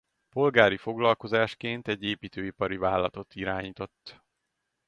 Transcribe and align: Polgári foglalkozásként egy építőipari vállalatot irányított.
Polgári 0.29 0.77
foglalkozásként 0.77 1.87
egy 1.87 2.03
építőipari 2.03 2.77
vállalatot 2.77 3.35
irányított. 3.35 4.21